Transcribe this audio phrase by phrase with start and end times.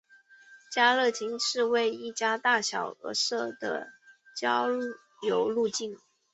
[0.71, 3.93] 家乐径是为了一家大小而设的
[4.35, 4.67] 郊
[5.21, 5.95] 游路径。